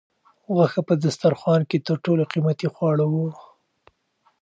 [0.55, 3.27] غوښه په دسترخوان کې تر ټولو قیمتي خواړه وو.